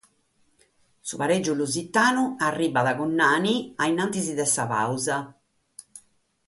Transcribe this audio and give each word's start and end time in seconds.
Su 1.09 1.17
parègiu 1.21 1.53
lusitanu 1.59 2.23
arribat 2.47 2.87
cun 2.97 3.11
Nani 3.19 3.55
in 3.91 4.01
antis 4.05 4.27
de 4.39 4.45
sa 4.55 4.63
pàusa. 4.73 5.17